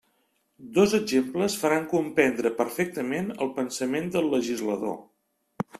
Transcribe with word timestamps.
Dos 0.77 0.95
exemples 0.99 1.57
faran 1.65 1.85
comprendre 1.91 2.53
perfectament 2.63 3.31
el 3.47 3.53
pensament 3.61 4.13
del 4.17 4.31
legislador. 4.37 4.99